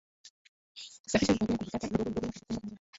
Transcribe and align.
Safisha 1.07 1.31
vitunguu 1.33 1.51
na 1.51 1.57
kuvikata 1.59 1.87
vidogo 1.87 2.03
vidogo 2.03 2.21
na 2.25 2.31
kuvitenga 2.31 2.59
pembeni 2.61 2.77